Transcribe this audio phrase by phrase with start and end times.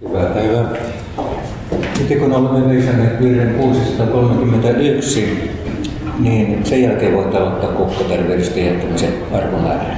[0.00, 0.64] Hyvää päivää.
[1.98, 5.50] Nyt kun olemme löysäneet virren 631,
[6.18, 9.96] niin sen jälkeen voitte aloittaa kukkoterveydestä jättämisen arvomäärän.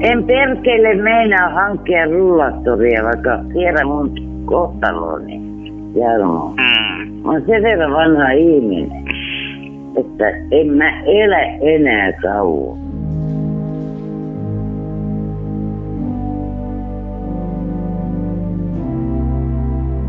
[0.00, 4.14] En perkele meinaa hankkia rullattoria, vaikka tiedän mun
[4.44, 5.40] kohtaloni,
[5.94, 6.48] Jarmo.
[6.48, 7.12] Mm.
[7.22, 9.04] Mä oon sen verran vanha ihminen,
[9.96, 12.83] että en mä elä enää kauan.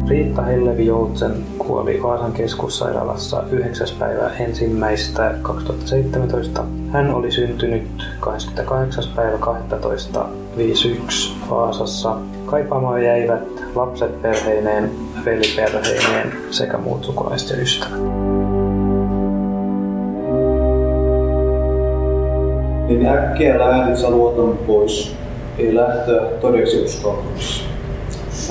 [0.07, 3.87] Riitta Hellevi Joutsen kuoli Vaasan keskussairaalassa 9.
[3.99, 6.63] päivä ensimmäistä 2017.
[6.91, 7.87] Hän oli syntynyt
[8.19, 9.03] 28.
[9.15, 10.25] päivä 12.
[10.57, 12.17] 51 Vaasassa.
[12.45, 14.91] Kaipaamaan jäivät lapset perheineen,
[15.25, 17.99] veliperheineen sekä muut sukulaiset ja ystävät.
[22.87, 25.15] Niin äkkiä lähdit sä luotanut pois.
[25.57, 27.74] Ei lähtöä todeksi uskalluksessa.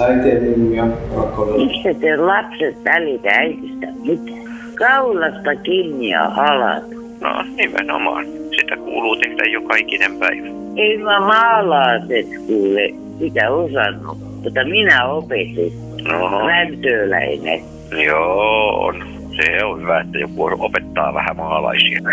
[0.02, 0.84] Äitien nimiä
[1.16, 1.66] rakkaudella.
[1.66, 4.44] Miksi te lapset välitä äitistä mitään?
[4.74, 6.82] Kaulasta kiinni ja halat.
[7.20, 8.26] No nimenomaan.
[8.60, 10.46] Sitä kuuluu tehdä jo kaikinen päivä.
[10.76, 15.72] Ei mä maalaaset kuule sitä osannut, mutta minä opetin.
[16.08, 17.60] No, Räntöläinen.
[18.06, 19.04] joo on.
[19.36, 22.00] Se on hyvä, että joku opettaa vähän maalaisia.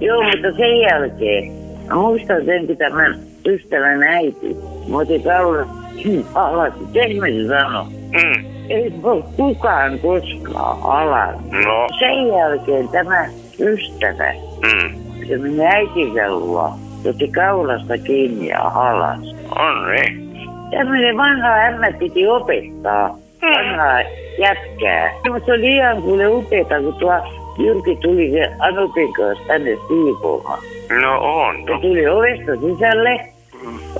[0.00, 1.52] Joo, mutta sen jälkeen,
[1.88, 4.56] mä muistan sen, kun tämän ystävän äiti,
[4.88, 5.68] mä otin kaulan
[6.34, 7.84] alas, mitä se sanoi?
[7.84, 8.44] Mm.
[8.68, 11.36] Ei voi kukaan koskaan alas.
[11.64, 13.26] No, Sen jälkeen tämä
[13.60, 14.94] ystävä, mm.
[15.28, 16.70] se meni äitinsä luo,
[17.08, 19.18] otti kaulasta kiinni ja alas.
[19.58, 20.24] on niin.
[20.70, 24.00] Tämmöinen vanha ämmä piti opettaa vanhaa
[24.38, 25.12] jätkää.
[25.32, 27.12] Mutta se oli ihan kuule upeeta, kun tuo
[27.58, 30.58] Jyrki tuli se Anupin kanssa tänne siivoamaan.
[31.02, 31.56] No on.
[31.64, 31.80] Se No.
[31.80, 33.20] tuli ovesta sisälle,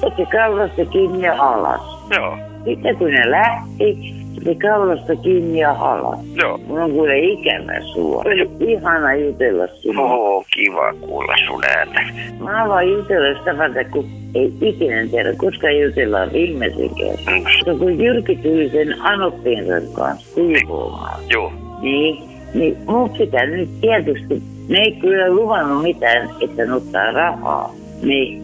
[0.02, 1.80] otti kaulasta kiinni ja alas.
[2.16, 6.18] Joo, Sitten kun ne lähti, otti kaulasta kiinni ja alas.
[6.42, 6.58] joo.
[6.66, 8.22] Mun on kuule ikävä sua.
[8.60, 10.04] Ihana jutella sinua.
[10.14, 12.00] Oo, kiva kuulla sun ääntä.
[12.40, 14.04] Mä haluan jutella sitä varten, kun
[14.34, 17.38] ei ikinä tiedä, koska jutellaan viimeisen kerran.
[17.40, 17.44] Mm.
[17.58, 21.52] Mutta kun Jyrki tuli sen Anoppinsa kanssa siivoamaan, Joo.
[21.80, 22.22] niin,
[22.54, 27.70] niin mun pitää nyt tietysti, ne ei kyllä luvannut mitään, että ne ottaa rahaa.
[28.02, 28.42] Niin,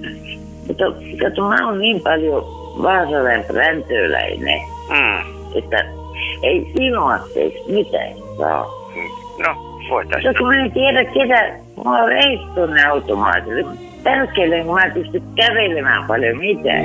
[0.71, 0.85] mutta
[1.23, 2.45] kato, mä oon niin paljon
[2.83, 4.61] vaasalainen präntöläinen,
[4.91, 5.21] Mm.
[5.59, 5.85] että
[6.43, 8.67] ei ilmatteeksi mitään saa.
[9.47, 9.55] No,
[9.91, 10.25] voitais.
[10.25, 11.53] No kun mä en tiedä ketä,
[11.85, 13.65] mä oon reissu tonne automaatille.
[14.03, 16.85] Tärkeille, kun mä en pysty kävelemään paljon mitään.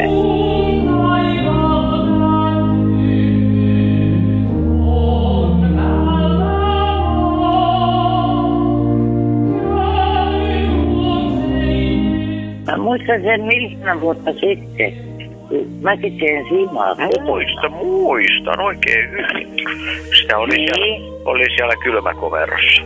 [13.22, 14.94] Sen miljoona vuotta sitten,
[15.82, 16.96] mäkin teen simaa.
[17.26, 19.48] Muista, muistan oikein hyvin.
[20.22, 20.70] Sitä oli, Niin.
[20.76, 22.82] siellä, oli siellä kylmäkoverossa.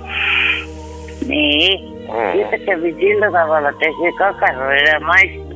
[1.28, 1.80] Niin.
[1.90, 2.40] Mm.
[2.40, 5.50] Sitten kävi sillä tavalla, että se kakaroida ja maistu.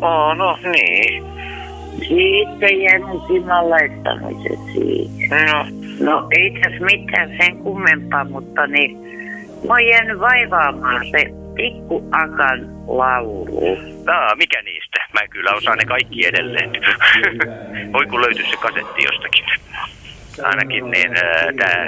[0.00, 1.24] Oh, no niin.
[1.98, 3.64] Sitten jäänyt siman
[4.72, 5.46] siihen.
[5.52, 5.64] No,
[6.00, 8.98] No ei tässä mitään sen kummempaa, mutta niin,
[9.68, 13.78] mä oon jäänyt vaivaamaan se pikku Akan laulu.
[14.06, 15.04] Aa, mikä niistä?
[15.12, 16.70] Mä kyllä osaan ne kaikki edelleen.
[17.92, 19.44] Voi kun löytyisi se kasetti jostakin.
[20.42, 21.10] Ainakin niin
[21.58, 21.86] tää,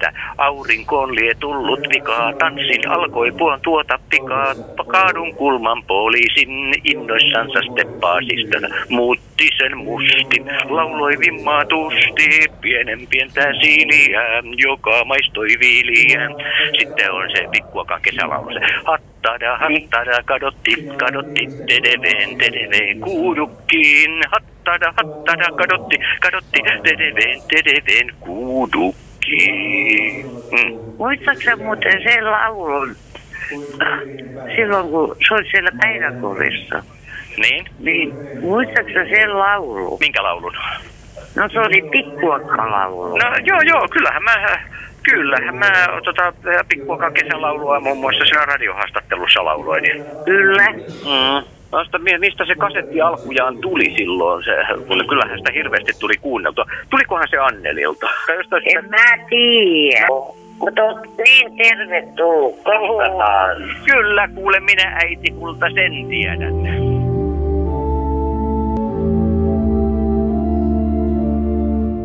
[0.00, 4.54] tää, aurinkoon lie tullut vikaa, tanssin alkoi puon tuota pikaa,
[4.86, 14.20] kaadun kulman poliisin innoissansa steppaasista, muutti sen mustin, lauloi vimmaatusti, pienen pientä siiliä,
[14.56, 16.30] joka maistoi viiliä.
[16.78, 24.53] Sitten on se pikkuakaan kesälaulu, se hattada, hattada, kadotti, kadotti, tedeveen, tedeveen, kuudukkiin, hattada,
[24.96, 30.26] hattada, kadotti, kadotti, tedeveen, tedeveen, kuudukkiin.
[30.26, 30.78] Mm.
[30.98, 32.96] Muistatko muuten sen laulun
[34.56, 36.82] silloin, kun se oli siellä päiväkodissa?
[37.36, 37.66] Niin?
[37.78, 39.98] Niin, muistatko sen laulun?
[40.00, 40.54] Minkä laulun?
[41.36, 43.16] No se oli pikkuakkalaulu.
[43.16, 44.58] No joo, joo, kyllähän mä,
[45.02, 45.70] kyllähän mä
[46.04, 46.32] tota,
[46.68, 49.84] pikkuakaan kesälaulua muun muassa siinä radiohaastattelussa lauloin.
[50.24, 50.72] Kyllä.
[50.72, 51.46] Mm.
[51.72, 54.56] Vasta, mi- mistä se kasetti alkujaan tuli silloin, se,
[54.86, 56.64] kun kyllähän sitä hirveästi tuli kuunneltua.
[56.90, 58.06] Tulikohan se Annelilta?
[58.42, 58.56] Sitä...
[58.64, 60.06] En mä tiedä.
[60.58, 62.56] Mutta oot niin tervetullut.
[62.56, 63.56] Katsotaan.
[63.84, 66.54] Kyllä, kuule minä äiti kulta sen tiedän.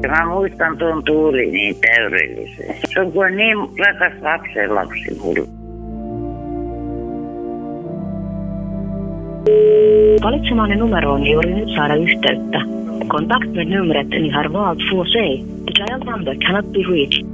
[0.10, 2.64] Mä muistan tuon tuuli niin täydellisesti.
[2.94, 5.59] Se on kuin niin rakas lapsen lapsi mulle.
[10.24, 12.60] Valitsemanne numero on juuri nyt saada yhteyttä.
[13.08, 15.26] Kontakt med numret ni har valt får se.
[15.66, 17.26] The dial number cannot be reached.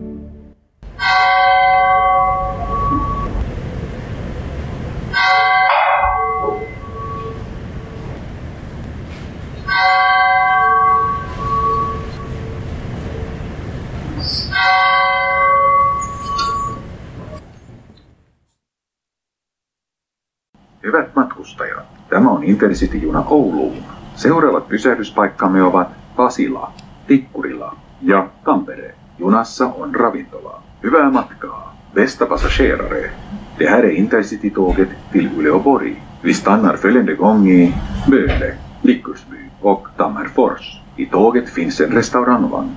[22.46, 23.78] Intercity-juna Ouluun.
[24.16, 26.72] Seuraavat pysähdyspaikkamme ovat Pasila,
[27.08, 28.96] Tikkurila ja Tampere.
[29.20, 30.62] Junassa on ravintola.
[30.84, 31.78] Hyvää matkaa!
[31.94, 33.12] Bästa passagerare!
[33.60, 36.02] Det här är Intercity-tåget till Uleåborg.
[36.24, 37.74] Vi stannar följande gång i
[38.10, 40.82] Böle, Likkursby och Tammerfors.
[40.98, 42.76] I tåget finns en restaurangvagn.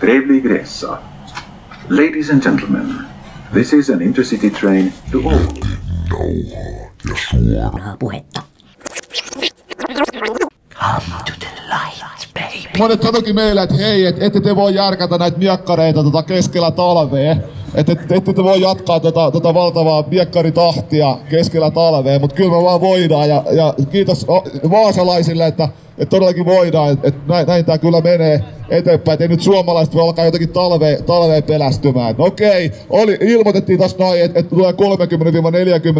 [0.00, 0.98] Trevlig resa!
[1.88, 2.94] Ladies and gentlemen,
[3.52, 5.76] this is an Intercity train to Oulu.
[7.98, 8.45] puhetta.
[12.78, 17.36] Monet sanoikin meille, että hei, et, ette te voi järkätä näitä miekkareita tota keskellä talvea.
[17.76, 22.62] Että et, ette te voi jatkaa tota, tota valtavaa miekkaritahtia keskellä talvea, mutta kyllä me
[22.62, 23.28] vaan voidaan.
[23.28, 24.26] Ja, ja kiitos
[24.70, 25.68] vaasalaisille, että,
[25.98, 29.14] että todellakin voidaan, että, näin, näin tämä kyllä menee eteenpäin.
[29.14, 32.14] Että ei nyt suomalaiset voi alkaa jotenkin talveen, talveen pelästymään.
[32.18, 34.72] Okei, oli, ilmoitettiin tossa noin, että, että tulee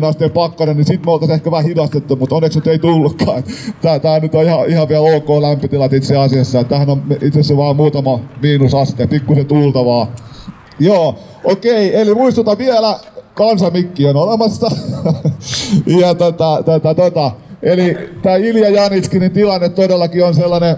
[0.02, 3.44] 30-40 asteen pakkanen, niin sit me oltaisiin ehkä vähän hidastettu, mutta onneksi nyt ei tullutkaan.
[3.82, 6.64] Tää, tää nyt on ihan, ihan vielä ok lämpötilat itse asiassa.
[6.64, 10.06] Tähän on itse asiassa vaan muutama miinusaste, pikkusen tuulta vaan.
[10.78, 12.98] Joo, okei, eli muistutan vielä,
[13.34, 14.70] kansamikki on olemassa.
[16.00, 17.30] ja tota, tota, tota,
[17.62, 20.76] eli tämä Ilja Janitskinin tilanne todellakin on sellainen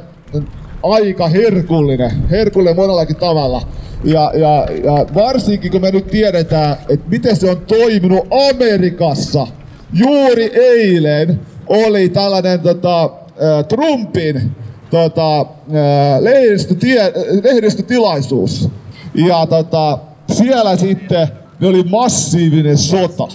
[0.83, 3.63] aika herkullinen, herkullinen monellakin tavalla.
[4.05, 9.47] Ja, ja, ja varsinkin kun me nyt tiedetään, että miten se on toiminut Amerikassa.
[9.93, 13.11] Juuri eilen oli tällainen tota,
[13.69, 14.53] Trumpin
[14.91, 15.47] tota,
[16.21, 17.13] lehdistötie,
[17.45, 18.69] lehdistötilaisuus.
[19.15, 19.99] Ja tota,
[20.33, 21.29] siellä sitten
[21.61, 23.29] ne oli massiivinen sota.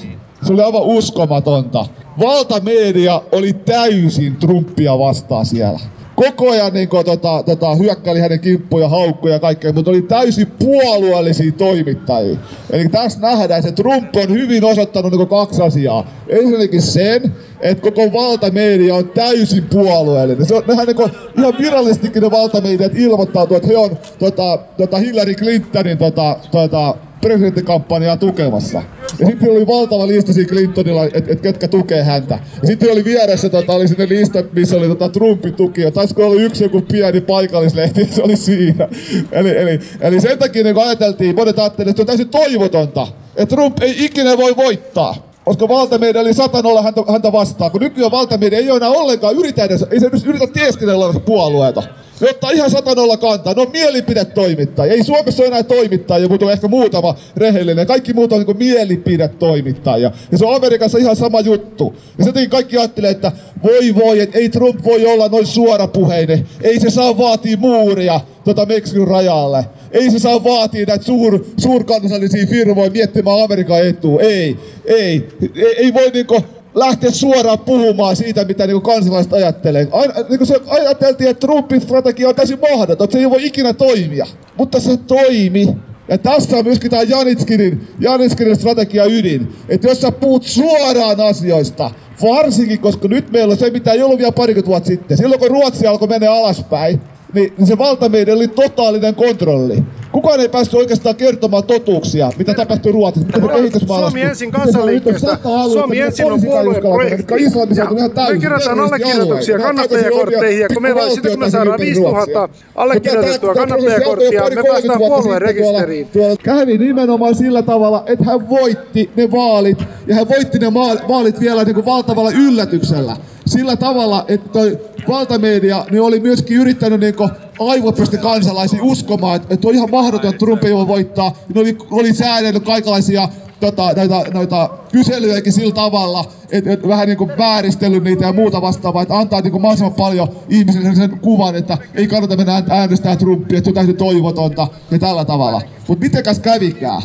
[0.44, 1.86] Se oli aivan uskomatonta.
[2.20, 5.80] Valtamedia oli täysin Trumpia vastaan siellä.
[6.16, 10.48] Koko ajan niin kuin, tota, tota, hyökkäili hänen kimppuja, haukkuja ja kaikkea, mutta oli täysin
[10.60, 12.38] puolueellisia toimittajia.
[12.70, 16.08] Eli tässä nähdään, että Trump on hyvin osoittanut niin kaksi asiaa.
[16.28, 20.46] Ensinnäkin sen, että koko valtamedia on täysin puolueellinen.
[20.46, 24.98] Se on, nehän niin kuin, ihan virallisestikin ne valtamediat ilmoittautuu, että he on tota, tota
[24.98, 28.84] Hillary Clintonin tota, tota, presidenttikampanjaa tukemassa.
[29.20, 32.40] Ja sitten oli valtava lista siinä Clintonilla, että et ketkä tukee häntä.
[32.62, 35.82] Ja sitten oli vieressä tota, oli sinne lista, missä oli tota, Trumpin tuki.
[35.82, 38.88] Ja taisiko olla yksi joku pieni paikallislehti, se oli siinä.
[39.32, 43.78] Eli, eli, eli sen takia niin ajateltiin, monet ajattelivat, että on täysin toivotonta, että Trump
[43.82, 45.34] ei ikinä voi voittaa.
[45.46, 49.64] Koska valtamedia oli satanolla häntä, häntä vastaan, kun nykyään valtamedia ei ole enää ollenkaan yritä
[49.64, 51.82] edes, ei se yritä teeskennellä olla puolueeta.
[51.82, 51.88] Ne
[52.30, 53.54] ottaa ihan satanolla kantaa.
[53.54, 54.94] Ne on mielipidetoimittajia.
[54.94, 57.88] Ei Suomessa ole enää toimittajia, mutta on ehkä muutama rehellinen.
[57.88, 60.12] Kaikki muut on niin mielipidetoimittajia.
[60.32, 61.96] Ja se on Amerikassa ihan sama juttu.
[62.18, 63.32] Ja takia kaikki ajattelee, että
[63.64, 66.48] voi voi, että ei Trump voi olla noin suorapuheinen.
[66.62, 69.66] Ei se saa vaatia muuria tota Meksikon rajalle.
[69.92, 74.22] Ei se saa vaatia näitä suur, suurkansallisia firmoja miettimään Amerikan etua.
[74.22, 75.28] Ei, ei.
[75.56, 76.44] Ei, ei voi niinku
[76.76, 79.88] lähteä suoraan puhumaan siitä, mitä niinku kansalaiset ajattelee.
[79.92, 83.74] Aina, niinku se ajateltiin, että Trumpin strategia on täysin mahdoton, että se ei voi ikinä
[83.74, 84.26] toimia.
[84.58, 85.78] Mutta se toimi.
[86.08, 89.56] Ja tässä on myöskin tämä Janitskinin, Janitskinin strategia ydin.
[89.70, 94.18] Että jos sä puhut suoraan asioista, varsinkin koska nyt meillä on se, mitä ei ollut
[94.18, 95.18] vielä parikymmentä vuotta sitten.
[95.18, 97.02] Silloin kun Ruotsi alkoi mennä alaspäin,
[97.34, 99.84] niin, niin se valtamedia oli totaalinen kontrolli.
[100.12, 104.12] Kukaan ei päässyt oikeastaan kertomaan totuuksia, mitä tapahtui Ruotsissa, mitä kehitysmaailmassa.
[104.12, 105.38] Suomi ensin kansanliikkeestä.
[105.74, 107.34] Suomi ensin on puolueprojekti.
[107.34, 114.44] Me kerätään allekirjoituksia kannattajakortteihin ja kun meillä on sitten kun me saadaan 5000 allekirjoitettua kannattajakorttia,
[114.56, 116.08] me päästään puoluerekisteriin.
[116.44, 120.74] Kävi nimenomaan sillä tavalla, että hän voitti ne vaalit ja hän voitti ne
[121.10, 123.18] vaalit vielä niin kuin valtavalla yllätyksellä.
[123.46, 127.16] Sillä tavalla, että toi valtamedia niin oli myöskin yrittänyt niin
[127.60, 131.36] aivopesti kansalaisia uskomaan, että, että on ihan mahdoton, että Trump ei voi voittaa.
[131.54, 137.38] Ne oli, oli säädellyt kaikenlaisia tota, näitä, näitä kyselyjäkin sillä tavalla, että, että vähän niin
[137.38, 142.08] vääristellyt niitä ja muuta vastaavaa, että antaa niin mahdollisimman paljon ihmisille sen kuvan, että ei
[142.08, 145.62] kannata mennä äänestää Trumpia, että täysin toivotonta ja tällä tavalla.
[145.88, 147.02] Mutta mitenkäs kävikään?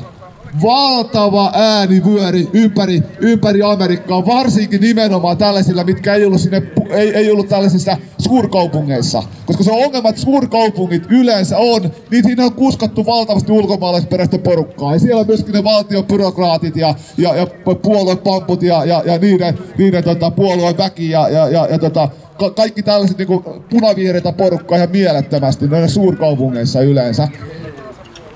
[0.62, 7.48] Valtava äänivyöri ympäri, ympäri Amerikkaa, varsinkin nimenomaan tällaisilla, mitkä ei ollut, sinne, ei, ei ollut
[7.48, 9.22] tällaisissa suurkaupungeissa.
[9.46, 14.92] Koska se ongelma, että suurkaupungit yleensä on, niin siinä on kuskattu valtavasti ulkomaalaisperäistä porukkaa.
[14.92, 17.46] Ja siellä on myöskin ne valtion byrokraatit ja, ja, ja
[17.82, 22.50] puoluepamput ja, ja, ja niiden, niiden tota, puolueen väki ja, ja, ja, ja tota, ka-
[22.50, 27.28] kaikki tällaiset niin punavihreitä porukkaa ihan mielettömästi noissa suurkaupungeissa yleensä.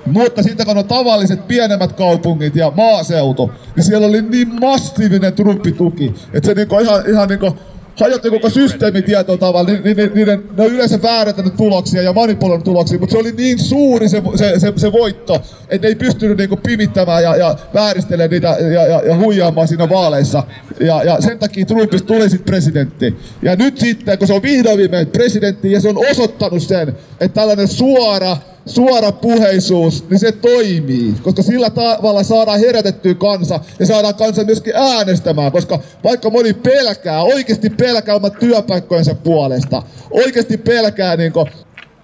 [0.05, 6.13] Mutta sitten kun on tavalliset pienemmät kaupungit ja maaseutu, niin siellä oli niin massiivinen trumpituki,
[6.33, 7.57] että se niinku ihan, ihan niinku
[7.99, 12.13] hajotti koko systeemi tietyllä tavalla, niin, niin, niin, niiden, ne on yleensä väärentänyt tuloksia ja
[12.13, 15.95] manipuloinut tuloksia, mutta se oli niin suuri se, se, se, se voitto, että ne ei
[15.95, 20.43] pystynyt niinku pimittämään ja, ja vääristelemään niitä ja, ja, ja huijaamaan siinä vaaleissa.
[20.79, 23.17] Ja, ja sen takia Trumpista tuli sitten presidentti.
[23.41, 27.35] Ja nyt sitten, kun se on vihdoin viimein presidentti ja se on osoittanut sen, että
[27.35, 31.13] tällainen suora suora puheisuus, niin se toimii.
[31.21, 35.51] Koska sillä tavalla saadaan herätettyä kansa ja saadaan kansa myöskin äänestämään.
[35.51, 39.83] Koska vaikka moni pelkää, oikeasti pelkää omat työpaikkojensa puolesta.
[40.11, 41.47] Oikeasti pelkää niin kuin,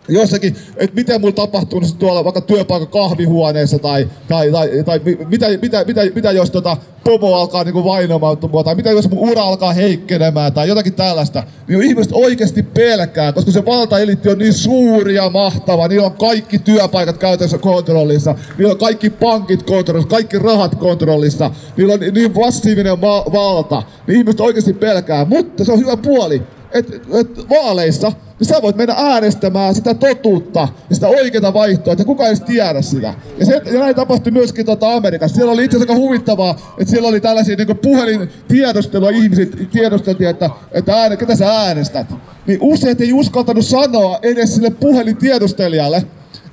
[0.10, 5.00] jossakin, että miten mulla tapahtuu tuolla vaikka työpaikan kahvihuoneessa tai, tai, tai, tai
[5.30, 9.44] mitä, mitä, mitä, mitä, jos tota pomo alkaa niinku vainomaan tai mitä jos mun ura
[9.44, 15.16] alkaa heikkenemään tai jotakin tällaista, niin ihmiset oikeasti pelkää, koska se valtaelitti on niin suuri
[15.16, 20.75] ja mahtava, niillä on kaikki työpaikat käytössä kontrollissa, niillä on kaikki pankit kontrollissa, kaikki rahat
[20.75, 25.98] kontrollissa, niillä on niin massiivinen ma- valta, niin ihmiset oikeasti pelkää, mutta se on hyvä
[25.98, 31.93] puoli, että et vaaleissa niin sä voit mennä äänestämään sitä totuutta ja sitä oikeaa vaihtoa,
[31.93, 33.13] että kukaan ei edes tiedä sitä.
[33.38, 35.35] Ja, se, ja näin tapahtui myöskin tota Amerikassa.
[35.35, 40.29] Siellä oli itse asiassa aika huvittavaa, että siellä oli tällaisia niin puhelin tiedostelua, ihmiset tiedosteltiin,
[40.29, 42.07] että, että ääne, ketä sä äänestät.
[42.47, 44.71] Niin useat ei uskaltanut sanoa edes sille
[45.19, 46.03] tiedostelijalle,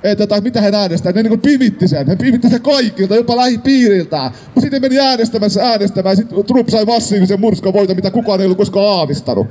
[0.03, 1.11] että tai mitä hän äänestää.
[1.11, 2.07] Ne niin pimitti sen.
[2.07, 4.31] He pimitti sen kaikilta, jopa lähipiiriltään.
[4.45, 8.57] Mutta sitten meni äänestämässä äänestämään ja sitten Trump sai massiivisen murskavoiton, mitä kukaan ei ollut
[8.57, 9.47] koskaan aavistanut.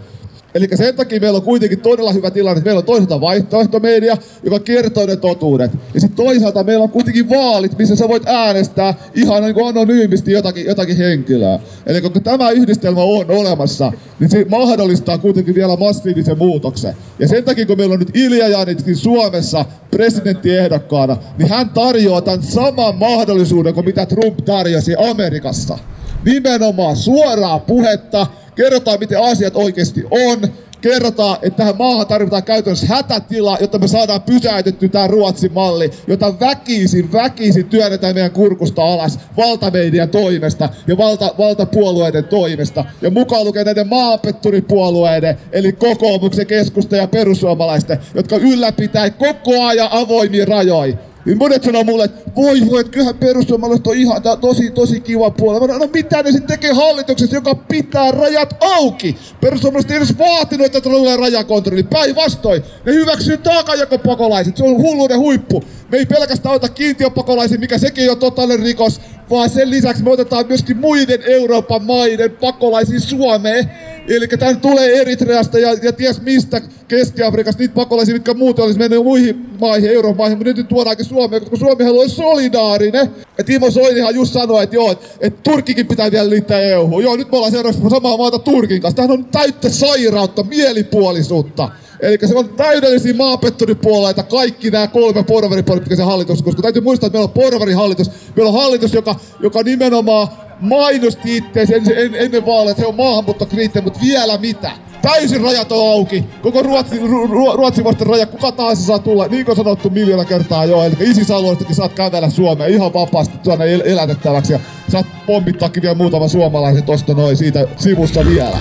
[0.55, 4.59] Eli sen takia meillä on kuitenkin todella hyvä tilanne, että meillä on toisaalta vaihtoehtomedia, joka
[4.61, 5.71] kertoo ne totuudet.
[5.95, 10.33] Ja sitten toisaalta meillä on kuitenkin vaalit, missä sä voit äänestää ihan niin kuin anonyymisti
[10.33, 11.59] jotakin, jotakin henkilöä.
[11.87, 16.97] Eli kun tämä yhdistelmä on olemassa, niin se mahdollistaa kuitenkin vielä massiivisen muutoksen.
[17.19, 22.43] Ja sen takia, kun meillä on nyt Ilja Janitkin Suomessa presidenttiehdokkaana, niin hän tarjoaa tämän
[22.43, 25.79] saman mahdollisuuden kuin mitä Trump tarjosi Amerikassa.
[26.25, 28.27] Nimenomaan suoraa puhetta,
[28.57, 30.49] kerrotaan miten asiat oikeasti on,
[30.81, 36.41] kerrotaan, että tähän maahan tarvitaan käytännössä hätätila, jotta me saadaan pysäytetty tämä Ruotsin malli, jota
[36.41, 42.85] väkisin, väkisin työnnetään meidän kurkusta alas valtamedian toimesta ja valta, valtapuolueiden toimesta.
[43.03, 50.45] Ja mukaan lukee näiden maapetturipuolueiden, eli kokoomuksen, keskusta ja perussuomalaisten, jotka ylläpitää koko ajan avoimia
[50.45, 50.97] rajoja.
[51.27, 55.31] Niin monet sanoo mulle, että voi voi, että kyllähän perussuomalaiset on ihan tosi tosi kiva
[55.31, 55.67] puolella.
[55.67, 59.17] Mä no mitä ne sitten tekee hallituksessa, joka pitää rajat auki?
[59.41, 61.83] Perussuomalaiset ei edes vaatinut, että tulee rajakontrolli.
[61.83, 64.57] Päinvastoin, ne hyväksyy taakajakopakolaiset.
[64.57, 65.63] Se on hulluuden huippu.
[65.91, 69.01] Me ei pelkästään ota kiintiöpakolaisia, mikä sekin on totaalinen rikos,
[69.31, 73.71] vaan sen lisäksi me otetaan myöskin muiden Euroopan maiden pakolaisia Suomeen.
[74.09, 79.05] Eli tänne tulee Eritreasta ja, ja ties mistä Keski-Afrikasta niitä pakolaisia, mitkä muuten olisi mennyt
[79.05, 83.11] muihin maihin, Euroopan maihin, mutta nyt tuodaankin Suomeen, koska Suomi on solidaarinen.
[83.39, 84.91] Ja Timo Soinihan just sanoi, että joo,
[85.21, 87.01] että, Turkkikin pitää vielä liittää EU.
[87.01, 88.97] Joo, nyt me ollaan seuraavaksi samaa maata Turkin kanssa.
[88.97, 91.69] Tämähän on täyttä sairautta, mielipuolisuutta.
[92.01, 97.31] Eli se on täydellisiä maapetturipuolueita, kaikki nämä kolme porvaripoliittisen hallitus, koska täytyy muistaa, että meillä
[97.35, 98.11] on porvarihallitus.
[98.37, 100.29] Meillä on hallitus, joka, joka nimenomaan
[100.61, 104.71] mainosti itseänsä en, en, ennen vaaleja, että se on maahanmuuttokriittinen, mutta vielä mitä?
[105.03, 106.25] Täysin rajat on auki.
[106.43, 110.65] Koko Ruotsin, ru, Ruotsin vasten raja, kuka tahansa saa tulla, niin kuin sanottu miljoona kertaa
[110.65, 110.83] jo.
[110.83, 114.53] Eli ISIS-alueestakin saat kävellä Suomeen ihan vapaasti tuonne el- elätettäväksi.
[114.53, 118.59] Ja saat pommittaakin vielä muutama suomalaisen tosta noin siitä sivusta vielä.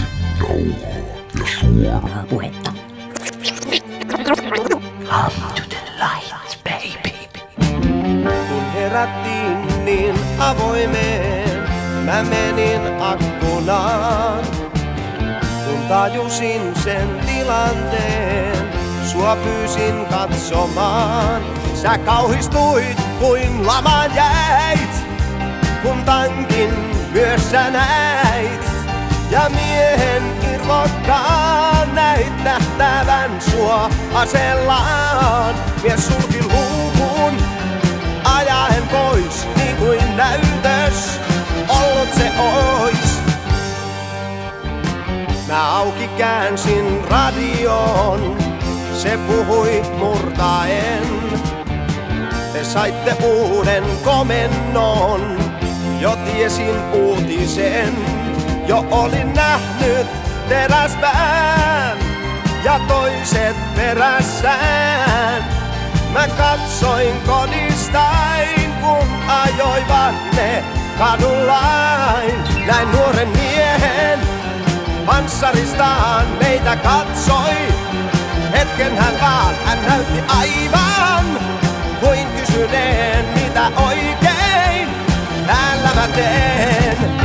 [1.60, 2.75] Suoraa puhetta.
[4.26, 4.38] Come
[5.56, 7.14] to the light, baby.
[8.50, 11.64] Kun herättiin niin avoimeen,
[12.06, 14.46] mä menin akkunaan.
[15.66, 18.70] Kun tajusin sen tilanteen,
[19.12, 21.42] sua pyysin katsomaan.
[21.82, 25.06] Sä kauhistuit kuin lamaan jäit,
[25.82, 26.74] kun tankin
[27.14, 28.66] myös sä näit.
[29.32, 35.56] Ja miehen irvokkaan näit nähtävän sua asellaan.
[35.84, 37.34] Mies sulki luukun,
[38.36, 41.20] ajaen pois niin kuin näytös
[41.70, 43.22] ollut se ois.
[45.48, 48.38] Mä auki käänsin radion,
[48.94, 51.06] se puhui murtaen.
[52.64, 55.38] saitte uuden komennon.
[56.00, 57.96] Jo tiesin uutisen,
[58.68, 60.08] jo olin nähnyt
[60.50, 61.55] teräspään
[66.76, 70.64] katsoin kodistain, kun ajoivat ne
[70.98, 72.44] kadullain.
[72.68, 74.20] Näin nuoren miehen
[75.06, 77.56] panssaristaan meitä katsoi.
[78.52, 81.26] Hetken hän vaan, hän näytti aivan
[82.00, 84.90] kuin kysyneen mitä oikein
[85.48, 87.25] täällä mä teen.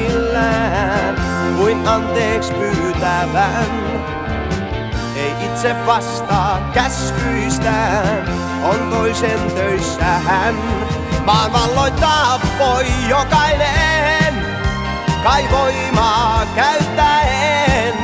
[0.00, 1.16] Hämillään,
[1.56, 3.66] kuin anteeksi pyytävän.
[5.16, 8.28] Ei itse vastaa käskyistään,
[8.64, 10.54] on toisen töissä hän.
[11.24, 14.34] Maan valloittaa voi jokainen,
[15.24, 17.94] kai voimaa käyttäen.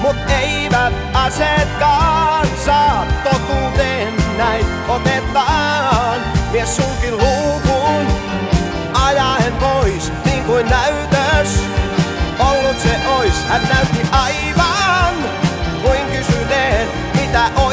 [0.00, 6.20] Mut eivät asetkaan saa totuuden näin otetaan.
[6.52, 8.06] Mies sulki luukun,
[9.04, 10.66] ajaen pois niin kuin
[11.40, 11.64] näytös.
[12.38, 15.14] Ollut se ois, hän näytti aivan
[15.82, 16.88] kuin kysyneen,
[17.20, 17.69] mitä oikein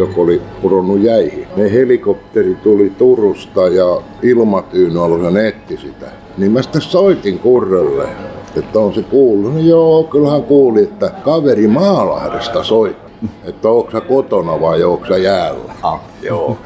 [0.00, 1.46] joka oli pudonnut jäihin.
[1.56, 6.06] Ne helikopteri tuli Turusta ja ilmatyynyalue netti sitä.
[6.38, 8.08] Niin mä sitten soitin Kurrelle,
[8.56, 9.54] että on se kuullut.
[9.54, 13.12] No joo, kyllähän kuuli, että kaveri Maalahdesta soitti.
[13.44, 15.72] Että onko sä kotona vai onko sä jäällä?
[15.82, 16.00] Ah.
[16.22, 16.58] Joo.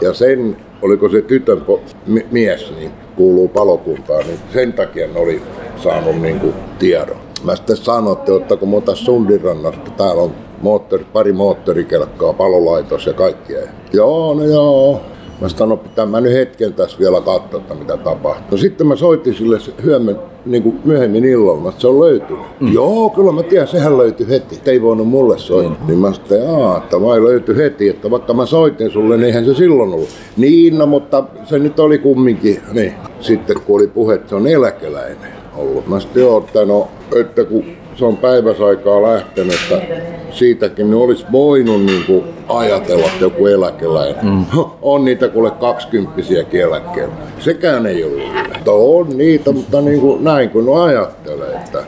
[0.00, 1.62] Ja sen, oliko se tytön
[2.30, 5.42] mies, niin kuuluu palokuntaan, niin sen takia ne oli
[5.76, 7.23] saanut niin kuin tiedon.
[7.44, 10.30] Mä sitten sanoin, että mä otan Sundirannasta, täällä on
[10.62, 13.62] moottori, pari moottorikelkkaa, palolaitos ja kaikkea.
[13.92, 15.00] Joo, no joo.
[15.40, 18.50] Mä sanoin, että pitää mä nyt hetken tässä vielä katsoa, että mitä tapahtuu.
[18.50, 22.42] No sitten mä soitin sille hyömmen, niin kuin myöhemmin illalla, että se on löytynyt.
[22.60, 22.72] Mm.
[22.72, 24.56] Joo, kyllä mä tiedän, sehän löytyi heti.
[24.56, 25.80] Et ei voinut mulle soittaa.
[25.80, 25.86] Mm.
[25.86, 29.44] Niin mä sitten, jaa, että vai löytyi heti, että vaikka mä soitin sulle, niin eihän
[29.44, 30.08] se silloin ollut.
[30.36, 32.60] Niin, no, mutta se nyt oli kumminkin.
[32.72, 32.94] Niin.
[33.20, 35.86] Sitten kun oli puhe, että se on eläkeläinen ollut.
[35.86, 36.88] Mä sitten joo, että no,
[37.20, 37.64] että kun
[37.96, 39.86] se on päiväsaikaa lähtenyt, että
[40.30, 44.24] siitäkin ne olisi voinut niin kuin ajatella, että joku eläkeläinen.
[44.24, 44.44] Mm.
[44.82, 47.14] On niitä kuule kaksikymppisiäkin eläkkeellä.
[47.38, 48.72] Sekään ei ollut hyvä.
[48.72, 51.84] On niitä, mutta niin kuin, näin kun ajattelee, että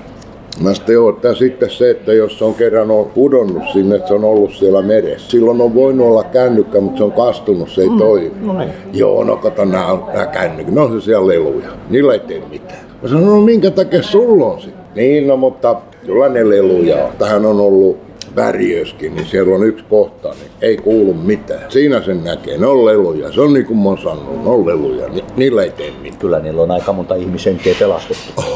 [0.60, 4.08] Mä sitten joo, että sitten se, että jos se on kerran on pudonnut sinne, että
[4.08, 5.30] se on ollut siellä meressä.
[5.30, 7.98] Silloin on voinut olla kännykkä, mutta se on kastunut, se ei mm.
[7.98, 8.32] toimi.
[8.40, 8.70] No niin.
[8.92, 11.68] Joo, no kato, nämä on nämä kännykät, ne on se siellä leluja.
[11.90, 12.80] Niillä ei tee mitään.
[13.02, 14.84] Mä sanoin, no minkä takia sulla on sitten?
[14.94, 17.10] Niin, no mutta kyllä ne leluja on.
[17.18, 18.05] Tähän on ollut
[18.36, 21.70] väriöskin, niin siellä on yksi kohta, niin ei kuulu mitään.
[21.70, 23.32] Siinä sen näkee, ne on leluja.
[23.32, 25.08] Se on niin kuin mä oon sanonut, ne on leluja.
[25.08, 26.18] Ni- niillä ei tee mitään.
[26.18, 28.32] Kyllä niillä on aika monta ihmishenkeä pelastettu.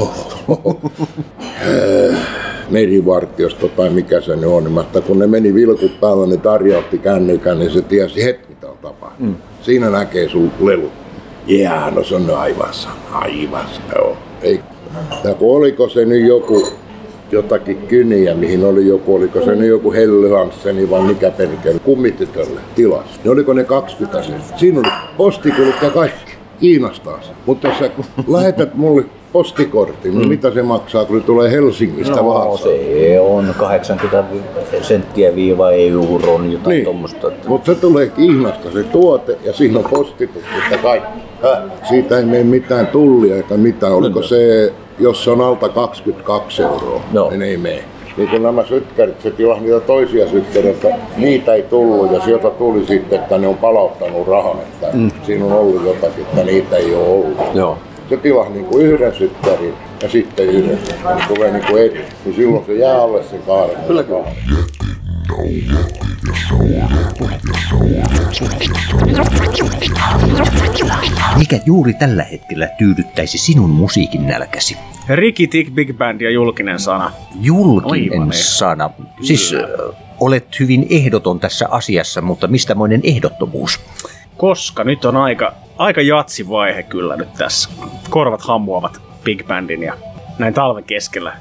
[2.70, 6.78] merivartiosto tai mikä se nyt on, niin että kun ne meni vilkut päällä, niin Tarja
[6.78, 9.36] otti kännykän, niin se tiesi heti mitä on tapahtunut.
[9.36, 9.42] Mm.
[9.62, 10.90] Siinä näkee sun lelu.
[11.46, 12.94] Jää, no se on aivan sama.
[13.12, 14.16] Aivan sama, joo.
[14.42, 14.60] Ei.
[15.24, 16.68] Ja oliko se nyt joku
[17.32, 22.60] jotakin kyniä, mihin oli joku, oliko se nyt joku Helly Hansseni vai mikä perkele, kummitytölle
[22.74, 23.20] tilas.
[23.24, 24.34] Niin oliko ne 20 sen?
[24.56, 26.32] Siinä oli postikulut ja kaikki.
[26.60, 27.30] kiinnostaa se.
[27.46, 27.90] Mutta jos sä
[28.28, 32.58] lähetät mulle postikortin, niin mitä se maksaa, kun tulee Helsingistä No Vaasaan?
[32.58, 34.24] se on 80
[34.82, 36.84] senttiä viiva euron, jotain Niin.
[36.84, 37.30] tuommoista.
[37.48, 41.18] Mutta se tulee Kiinasta se tuote ja siinä on postitukset ja kaikki.
[41.42, 41.58] Häh?
[41.88, 43.92] Siitä ei mene mitään tullia eikä mitään.
[43.92, 47.30] Oliko se, jos se on alta 22 euroa, Joo.
[47.30, 47.84] niin ei mene.
[48.16, 52.86] Niin kuin nämä sytkärit, se tilasi niitä toisia sytkäreitä, niitä ei tullut ja sieltä tuli
[52.86, 55.10] sitten, että ne on palauttanut rahan, että Mm.
[55.26, 57.38] siinä on ollut jotakin, että niitä ei ole ollut.
[57.54, 57.78] Joo.
[58.08, 62.04] Se tilasi niin kuin yhden sytkärin ja sitten yhden sytkärin, tulee niin kuin eri.
[62.24, 63.76] Niin silloin se jää alle sen kahden.
[63.86, 64.24] Kyllä, kyllä.
[71.38, 74.76] Mikä juuri tällä hetkellä tyydyttäisi sinun musiikin nälkäsi?
[75.08, 77.12] Ricky Tick Big Band ja julkinen sana.
[77.40, 78.90] Julkinen Aivan sana.
[79.22, 79.54] Siis
[80.20, 83.80] olet hyvin ehdoton tässä asiassa, mutta mistämoinen ehdottomuus?
[84.36, 87.70] Koska nyt on aika, aika jatsi vaihe kyllä nyt tässä.
[88.10, 89.94] Korvat hammuavat Big Bandin ja
[90.38, 91.36] näin talven keskellä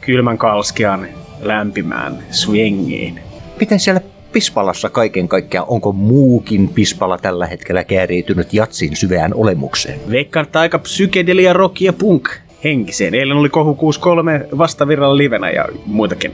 [0.00, 1.08] kylmän kalskean
[1.40, 3.20] lämpimään swingiin.
[3.60, 4.00] Miten siellä
[4.32, 10.00] Pispalassa kaiken kaikkiaan, onko muukin Pispala tällä hetkellä kääriytynyt jatsin syvään olemukseen?
[10.10, 12.28] Veikkaan, että aika psykedelia, rock ja punk
[12.64, 13.14] henkiseen.
[13.14, 16.32] Eilen oli Kohu 63 vastavirralla livenä ja muitakin,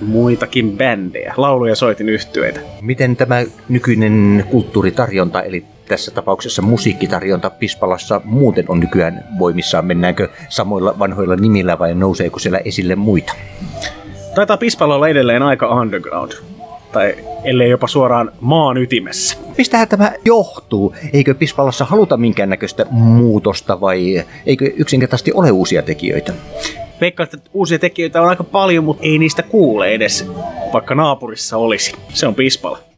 [0.00, 2.60] muitakin bändejä, laulu- ja soitin yhtyeitä.
[2.80, 9.86] Miten tämä nykyinen kulttuuritarjonta, eli tässä tapauksessa musiikkitarjonta Pispalassa muuten on nykyään voimissaan?
[9.86, 13.32] Mennäänkö samoilla vanhoilla nimillä vai nouseeko siellä esille muita?
[14.34, 16.32] Taitaa Pispala olla edelleen aika underground.
[16.92, 19.38] Tai ellei jopa suoraan maan ytimessä.
[19.58, 20.94] Mistähän tämä johtuu?
[21.12, 26.32] Eikö Pispalassa haluta minkäännäköistä muutosta vai eikö yksinkertaisesti ole uusia tekijöitä?
[27.00, 30.26] Veikkaan, että uusia tekijöitä on aika paljon, mutta ei niistä kuule edes,
[30.72, 31.92] vaikka naapurissa olisi.
[32.08, 32.78] Se on Pispala.